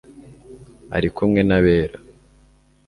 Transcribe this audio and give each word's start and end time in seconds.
ari 0.95 1.09
kumwe 1.15 1.41
n'abera 1.47 1.97